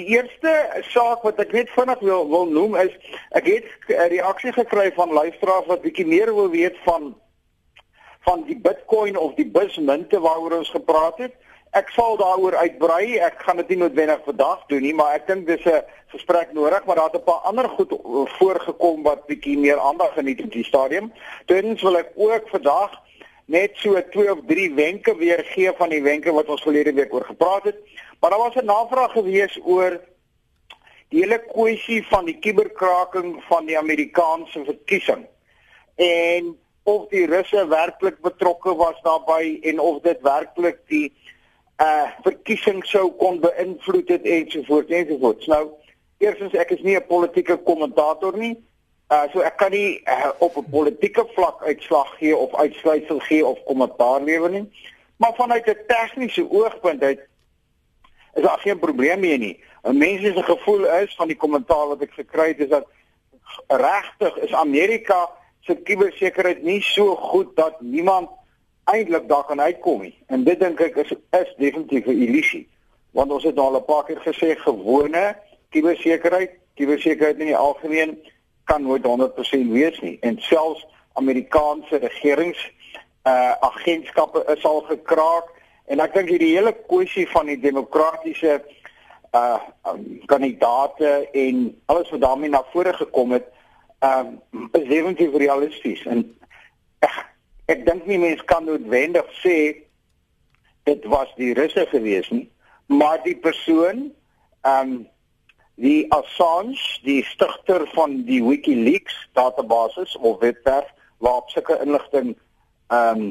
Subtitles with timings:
[0.00, 0.52] Die eerste
[0.88, 2.92] saak wat ek net vinnig wil wil noem is
[3.36, 7.12] ek het 'n reaksie gekry van luisteraars wat bietjie meer wil weet van
[8.24, 11.34] van die Bitcoin of die Bismunte waaroor ons gepraat het.
[11.72, 13.18] Ek sal daaroor uitbrei.
[13.18, 15.84] Ek gaan dit nie noodwendig vandag doen nie, maar ek dink dis 'n
[16.16, 17.92] gesprek nodig, maar daar het 'n paar ander goed
[18.38, 21.12] voorgekom wat bietjie meer aandag geniet op die stadium.
[21.46, 23.00] Tweedens wil ek ook vandag
[23.44, 27.12] net so twee of drie wenke weer gee van die wenke wat ons verlede week
[27.14, 27.76] oor gepraat het.
[28.20, 30.00] Maar daar was 'n navraag gewees oor
[31.08, 35.26] die hele kwessie van die kuberkraking van die Amerikaanse verkiesing.
[35.94, 41.12] En of die russe werklik betrokke was daarbey en of dit werklik die
[41.80, 45.46] uh verkiesing sou kon beïnvloed het ensovoorts ensovoorts.
[45.46, 45.68] Nou,
[46.18, 48.56] eerstens ek is nie 'n politieke kommentator nie.
[49.08, 53.46] Uh so ek kan nie uh, op 'n politieke vlak uitslag gee of uitsluitsel gee
[53.46, 54.66] of kommentaar lewer nie.
[55.16, 57.20] Maar vanuit 'n tegniese oogpunt uit
[58.34, 59.60] is daar geen probleem mee nie.
[59.82, 62.86] 'n Mens se gevoel is van die kommentaar wat ek gekry het is dat
[63.68, 65.28] regtig is Amerika
[65.60, 68.28] se kubersekerheid nie so goed dat niemand
[68.84, 70.14] eintlik daar kan uitkom nie.
[70.26, 72.68] En dit dink ek is is definitief 'n illusie.
[73.10, 75.36] Want ons het al 'n paar keer gesê gewone
[75.70, 78.18] kubersekerheid, kubersekerheid in die algemeen
[78.64, 80.18] kan nooit 100% wees nie.
[80.20, 82.72] En selfs Amerikaanse regerings
[83.24, 85.50] uh agentskappe is al gekraak
[85.90, 88.60] en ek dink hierdie hele kwessie van die demokratiese
[89.36, 93.46] uh um, kandidate en alles wat daarmee na vore gekom het
[94.06, 94.38] um
[94.72, 96.02] is definitief realisties.
[96.06, 96.24] En
[97.06, 97.18] ek
[97.70, 99.56] ek dink nie mense kan noodwendig sê
[100.88, 102.48] dit was die russe gewees nie
[102.90, 104.10] maar die persoon
[104.66, 104.94] um
[105.80, 110.88] die Assange die stigter van die WikiLeaks database of webwerf
[111.22, 112.34] waarop sulke inligting
[112.88, 113.22] um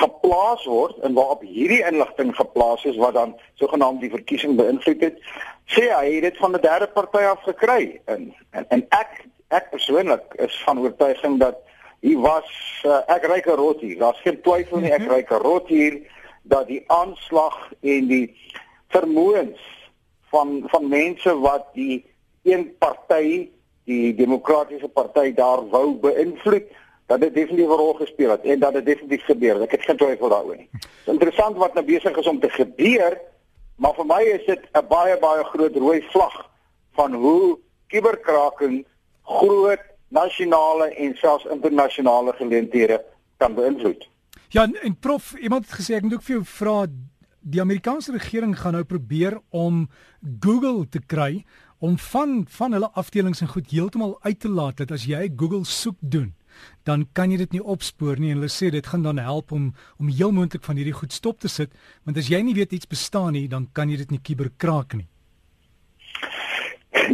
[0.00, 5.22] geplaas word en waarop hierdie inligting geplaas is wat dan sogenaamd die verkiesing beïnvloed het
[5.76, 9.70] sê hy het dit van 'n derde party af gekry en en, en ek ek
[9.70, 11.56] persoonlik is van oortuiging dat
[12.00, 12.50] hier was
[12.84, 13.98] uh, ek ryk 'n rot hier.
[13.98, 15.12] Daar's geen twyfel nie, ek mhm.
[15.14, 16.00] ryk 'n rot hier
[16.42, 18.36] dat die aanslag en die
[18.94, 19.60] vermoëns
[20.30, 22.04] van van mense wat die
[22.42, 23.50] een party,
[23.84, 26.70] die demokratiese party daar wou beïnvloed,
[27.06, 29.62] dat dit definitief 'n rol gespeel het en dat dit definitief gebeur.
[29.62, 30.68] Ek het geen twyfel daaroor nie.
[31.04, 33.20] Interessant wat nou besig is om te gebeur,
[33.76, 36.50] maar vir my is dit 'n baie baie groot rooi vlag
[36.92, 38.86] van hoe kuberkraking
[39.22, 43.04] groot nasionale en selfs internasionale geleenthede
[43.36, 44.08] kan beïnvloed.
[44.48, 46.86] Ja, en prof, iemand het gesê ek moet ook vir jou vra
[47.40, 49.88] die Amerikaanse regering gaan nou probeer om
[50.40, 51.44] Google te kry
[51.78, 55.64] om van van hulle afdelings en goed heeltemal uit te laat dat as jy Google
[55.64, 56.34] soek doen
[56.84, 59.74] dan kan jy dit nie opspoor nie en hulle sê dit gaan dan help om
[60.00, 61.70] om heel moontlik van hierdie goed stop te sit
[62.04, 65.08] want as jy nie weet iets bestaan nie dan kan jy dit nie kuberkraak nie.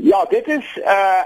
[0.00, 1.22] Ja, dit is uh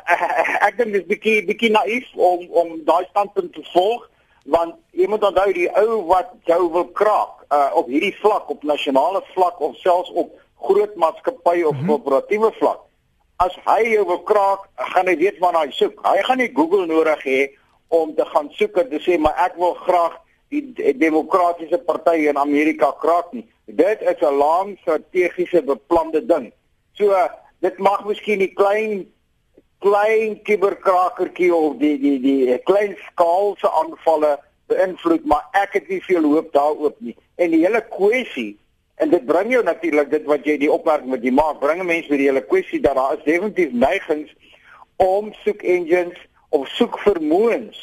[0.66, 4.08] ek dink dis bietjie bietjie naïef om om daai standpunt te volg
[4.46, 8.64] want jy moet onthou die ou wat jou wil kraak uh op hierdie vlak op
[8.64, 10.34] nasionale vlak of selfs op
[10.66, 11.86] groot maatskappy of mhm.
[11.86, 12.82] korporatiewe vlak.
[13.36, 15.98] As hy jou wil kraak, gaan hy weet waarna hy soek.
[16.06, 17.40] Hy gaan nie Google nodig hê
[17.88, 20.16] om te gaan soek en te sê maar ek wil graag
[20.54, 23.46] die demokratiese party in Amerika kraak nie.
[23.66, 26.52] Dit is 'n lang strategiese beplande ding.
[26.94, 27.14] So
[27.60, 29.06] dit mag miskien die klein
[29.80, 36.22] klein kuberkrakertjie of die die die klein skaalse aanvalle beïnvloed, maar ek het nie veel
[36.22, 37.16] hoop daaroop nie.
[37.36, 38.56] En die hele kwessie
[38.96, 42.08] en dit bring jou natuurlik dit wat jy die opmerking wat jy maak, bring mense
[42.08, 44.32] by die hele kwessie dat daar is definitief neigings
[44.96, 46.16] om soek engines
[46.56, 47.78] of soek vermoëns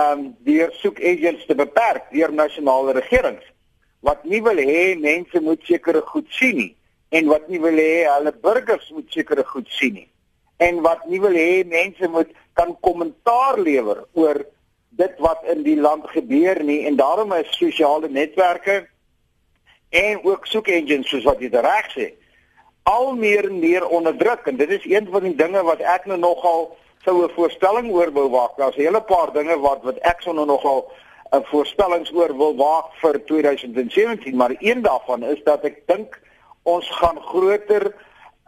[0.00, 3.46] um deur soek engines te beperk deur nasionale regerings
[4.06, 6.70] wat nie wil hê mense moet sekere goed sien nie
[7.18, 10.08] en wat nie wil hê hulle burgers moet sekere goed sien nie
[10.68, 12.30] en wat nie wil hê mense moet
[12.60, 14.44] kan kommentaar lewer oor
[15.02, 18.84] dit wat in die land gebeur nie en daarom is sosiale netwerke
[19.90, 22.12] en ook soek engines soos wat jy reg sê
[22.90, 26.18] al meer en meer onderdruk en dit is een van die dinge wat ek nou
[26.18, 26.70] nogal
[27.04, 30.46] sou 'n voorstelling oor wou waak daar's 'n hele paar dinge wat wat ek nou
[30.46, 30.90] nogal
[31.32, 36.20] 'n voorstellings oor wil waak vir 2017 maar een daarvan is dat ek dink
[36.62, 37.94] ons gaan groter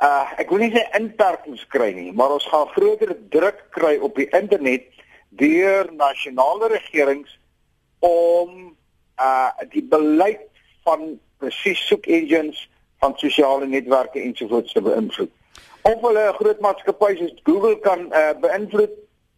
[0.03, 4.17] uh ek wil nie sê inperkings kry nie, maar ons gaan groter druk kry op
[4.19, 4.89] die internet
[5.43, 7.39] deur nasionale regerings
[8.03, 8.73] om
[9.23, 10.49] uh die beleid
[10.87, 12.67] van presies soek engines
[13.03, 15.31] van sosiale netwerke ensovoorts te beïnvloed.
[15.83, 18.93] Of hulle 'n groot maatskappy soos Google kan uh beïnvloed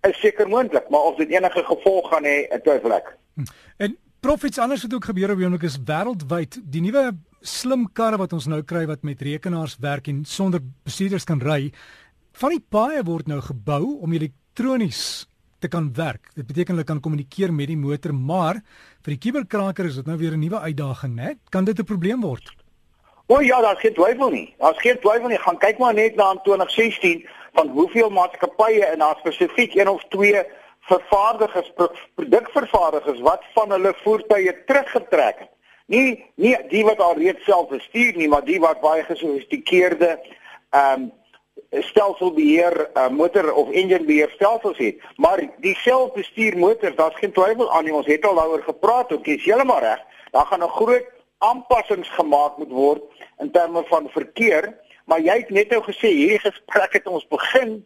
[0.08, 3.16] is seker moontlik, maar of dit enige gevolg gaan hê, twyfel ek.
[3.34, 3.44] Hm.
[3.76, 7.10] En Prof iets anders wat ook gebeur op hierdie is wêreldwyd die nuwe
[7.44, 11.68] slim karre wat ons nou kry wat met rekenaars werk en sonder bestuurders kan ry.
[12.40, 15.26] Van die paaie word nou gebou om elektronies
[15.60, 16.32] te kan werk.
[16.32, 18.62] Dit beteken hulle kan kommunikeer met die motor, maar
[19.04, 21.36] vir die kuberkraker is dit nou weer 'n nuwe uitdaging, né?
[21.50, 22.48] Kan dit 'n probleem word?
[23.26, 24.54] O ja, daar's geen twyfel nie.
[24.58, 25.38] Daar's geen twyfel nie.
[25.38, 30.04] Gaan kyk maar net na in 2016 van hoeveel maatskappye en daar spesifiek een of
[30.08, 30.42] twee
[30.80, 31.72] vervaardigers
[32.14, 35.50] produkvervaardigers wat van hulle voertuie teruggetrek het.
[35.86, 40.20] Nie nie die wat al reeds self bestuur nie, maar die wat baie gesofistikeerde
[40.70, 41.12] ehm um,
[41.70, 47.72] stelselbeheer uh, motor of engine beheer stelsels het maar die selfbestuur motors daar's geen twyfel
[47.72, 51.06] aan nie ons het al daaroor gepraat ook jy's heeltemal reg daar gaan 'n groot
[51.48, 53.02] aanpassings gemaak moet word
[53.40, 54.72] in terme van verkeer
[55.04, 57.76] maar jy het net nou gesê hierdie gesprek het ons begin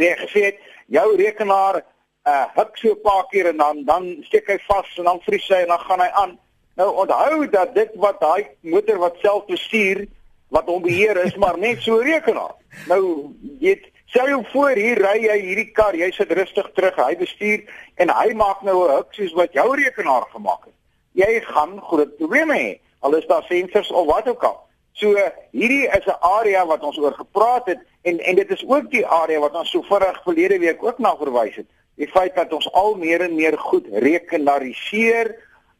[0.00, 0.58] jy gesê het
[0.98, 1.82] jou rekenaar
[2.24, 5.48] uh huk so 'n paar keer en dan dan steek hy vas en dan vries
[5.48, 6.38] hy en dan gaan hy aan
[6.76, 10.06] nou onthou dat dit wat daai motor wat self bestuur
[10.48, 12.54] wat hom beheer is maar net so rekenaar.
[12.86, 17.16] Nou weet stel jou voor hier ry jy hierdie kar, jy sit rustig terug, hy
[17.18, 17.64] bestuur
[18.02, 20.73] en hy maak nou 'n huk soos wat jou rekenaar gemaak het.
[21.14, 22.70] Jy gaan groot probleme hê.
[23.06, 24.56] Al is daar sensors of wat ook al.
[24.94, 25.14] So
[25.50, 29.06] hierdie is 'n area wat ons oor gepraat het en en dit is ook die
[29.06, 31.66] area wat ons so vinnig verlede week ook na verwys het.
[31.94, 35.34] Die feit dat ons al meer en meer goed rekenariseer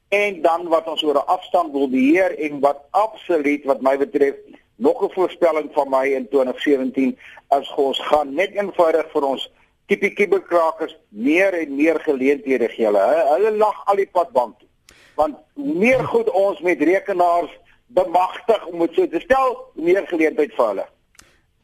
[0.09, 4.35] en dan wat ons oor 'n afstand wil beheer en wat absoluut wat my betref
[4.77, 9.53] nog 'n voorspelling van my in 2017 as ons gaan net eenvoudig vir ons
[9.87, 12.87] tipe kiberkrakers meer en meer geleenthede gee.
[12.87, 14.69] Hulle hulle lag al die pad bank toe.
[15.15, 17.53] Want hoe meer goed ons met rekenaars
[17.87, 20.87] bemagtig om dit so te stel, meer geleentheid vir hulle.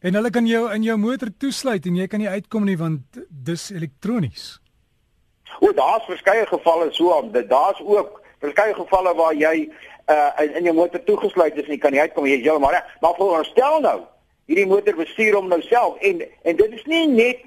[0.01, 3.21] En hulle kan jou in jou motor toesluit en jy kan nie uitkom nie want
[3.29, 4.61] dis elektronies.
[5.61, 9.69] O, daar's verskeie gevalle so, daar's ook verskeie gevalle waar jy
[10.11, 12.73] uh in, in jou motor toegesluit is en jy kan nie uitkom jy is heeltemal
[12.75, 13.99] reg maar veronderstel nou
[14.51, 17.45] hierdie motor bestuur hom nou self en en dit is nie net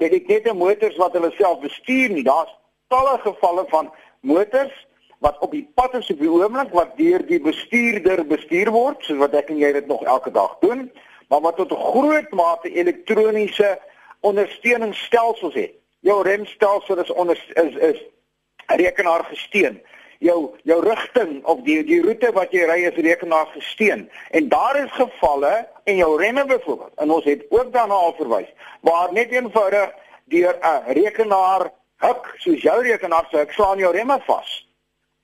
[0.00, 2.50] dit is net 'n motors wat hulle self bestuur nie daar's
[2.88, 4.74] talle gevalle van motors
[5.18, 9.18] wat op die pad is op die oomblik wat deur die bestuurder bestuur word soos
[9.18, 10.90] wat ek en jy dit nog elke dag doen
[11.28, 13.78] maar wat tot 'n groot mate elektroniese
[14.20, 15.72] ondersteuningsstelsels het.
[16.00, 18.02] Jou remstelsel is onder is is
[18.66, 19.80] rekenaar gesteun
[20.18, 24.78] jou jou rigting of die die roete wat jy ry is rekenaar gesteun en daar
[24.84, 28.50] is gevalle en jou remme byvoorbeeld en ons het ook daarna al verwys
[28.80, 29.90] waar net eenvoudig
[30.24, 34.63] deur 'n rekenaar huk soos jou rekenaar sê ek slaan jou remme vas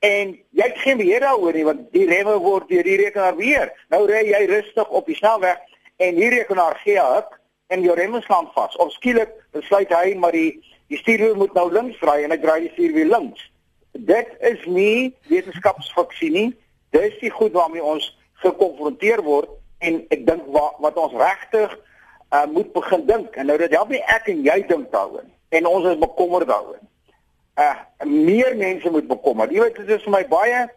[0.06, 3.73] en jy het geen beheer daaroor nie want die remme word deur die rekenaar beheer
[3.93, 5.61] nou ry jy rustig op die snelweg
[6.00, 7.37] en die rekenaar gee huk
[7.70, 10.61] en jou remme slaan vas of skielik besluit hy maar die
[10.91, 13.50] die stuurwiel moet nou links draai en hy draai die stuurwiel links
[13.93, 16.49] dit is nie wetenskapsfiksie nie.
[16.91, 18.06] Dis die goed waarmee ons
[18.43, 21.73] gekonfronteer word en ek dink wat, wat ons regtig
[22.35, 23.35] uh, moet begin dink.
[23.37, 26.79] En nou dat help nie ek en jy dink daaroor en ons is bekommerd daaroor.
[27.56, 27.75] Uh
[28.06, 29.52] meer mense moet bekommer.
[29.52, 30.69] Jy weet dit is vir my baie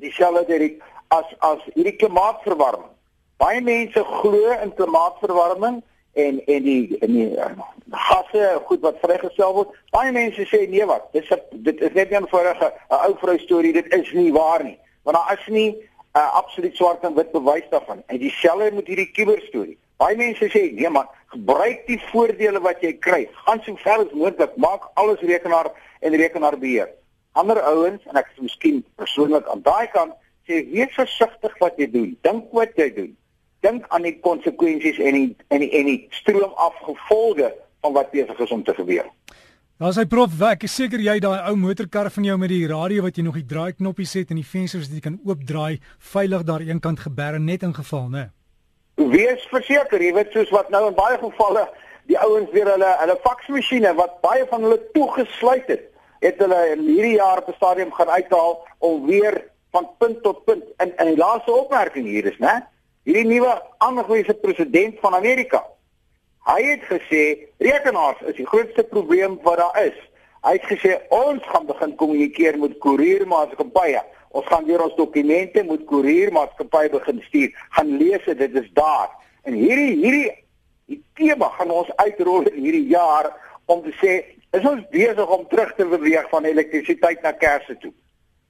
[0.00, 2.92] dieselfde dit as as hierdie klimaatsverwarming.
[3.36, 5.82] Baie mense glo in klimaatsverwarming
[6.16, 7.50] en en die en die uh,
[7.90, 9.74] gasse goed wat vrygestel word.
[9.94, 13.38] Baie mense sê nee wat, dit is dit is net 'n vorige 'n ou vrou
[13.38, 14.78] storie, dit is nie waar nie.
[15.02, 15.78] Want daar is nie 'n
[16.16, 18.02] uh, absoluut swart en wit bewys daarvan.
[18.06, 19.78] En dieselfde met hierdie kuber storie.
[20.02, 23.24] Baie mense sê nee man, gebruik die voordele wat jy kry.
[23.46, 26.90] Gaan so ver as moontlik, maak alles rekenaar en rekenaar beheer.
[27.32, 30.16] Ander ouens en ek is miskien persoonlik aan daai kant
[30.48, 32.10] sê wees versigtig wat jy doen.
[32.22, 33.14] Dink wat jy doen
[33.66, 37.52] dink aan die konsekwensies en die en die en die stroom afgevolge
[37.84, 39.08] van wat besig is om te gebeur.
[39.76, 42.64] Nou as hy prof, ek is seker jy daai ou motorkar van jou met die
[42.70, 45.82] radio wat jy nog die draai knoppie sit en die vensters wat jy kan oopdraai
[46.14, 48.24] veilig daar eenkant geberre net in geval, né?
[48.96, 51.66] Wees verseker, jy weet soos wat nou in baie gevalle
[52.08, 55.84] die ouens weer hulle hulle faksmasjiene wat baie van hulle toegesluit het,
[56.24, 60.64] het hulle hierdie jaar op 'n stadium gaan uithaal om weer van punt tot punt
[60.80, 62.64] in in die laaste opmerking hier is, né?
[63.04, 65.62] hierdie nuwe aangewese president van Amerika.
[66.46, 67.22] Hy het gesê
[67.58, 69.98] rekenaars is die grootste probleem wat daar is.
[70.46, 74.02] Hy het gesê ons gaan begin kommunikeer met koeriermaatskappye.
[74.36, 77.52] Ons gaan weer ons dokumente met koeriermaatskappye begin stuur.
[77.76, 79.08] Gaan lees dit, is daar.
[79.48, 80.32] En hierdie hierdie
[80.86, 83.30] die tema gaan ons uitrol in hierdie jaar
[83.66, 84.18] om te sê
[84.54, 87.92] is ons besig om terug te beweeg van elektrisiteit na kersse toe.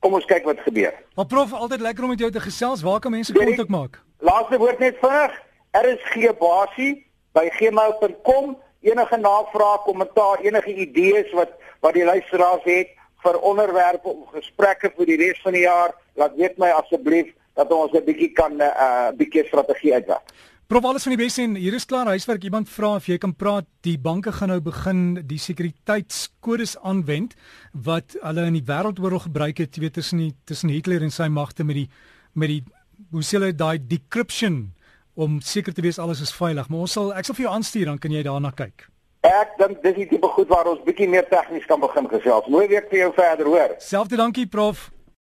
[0.05, 0.95] Kom ons kyk wat gebeur.
[1.17, 2.83] Maar prof, altyd lekker om met jou te gesels.
[2.85, 4.01] Waar kan mense kontak maak?
[4.19, 5.39] Laaste woord net vinnig.
[5.77, 6.93] RSG basie
[7.37, 8.57] by gmail.com.
[8.87, 12.96] Enige navrae, kommentaar, enige idees wat wat die luisteraars het,
[13.27, 17.73] vir onderwerpe of gesprekke vir die res van die jaar, laat weet my asseblief dat
[17.73, 20.33] ons 'n bietjie kan 'n uh, bietjie strategie uitwerk.
[20.67, 22.43] Prof alles van die beste en hier is klaar huiswerk.
[22.43, 23.67] Iemand vra of jy kan praat.
[23.87, 27.37] Die banke gaan nou begin die sekuriteitskodes aanwend
[27.73, 31.65] wat hulle in die wêreldoorlog gebruik het, weet tussen die tussen Hitler en sy magte
[31.65, 31.89] met die
[32.35, 32.65] met die
[33.13, 34.75] hoe sê hulle daai decryption
[35.15, 36.69] om seker te wees alles is veilig.
[36.69, 38.89] Maar ons sal ek sal vir jou aanstuur dan kan jy daarna kyk.
[39.27, 42.47] Ek dink dis die tipe goed waar ons bietjie meer tegnies kan begin gesels.
[42.53, 43.75] Mooi week vir jou verder, hoor.
[43.83, 44.91] Selfde dankie prof.